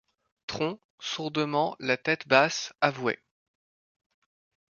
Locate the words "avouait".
2.81-3.21